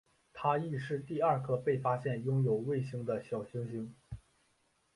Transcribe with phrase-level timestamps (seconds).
[0.33, 3.93] 它亦是第二颗被发现拥有卫星的小行星。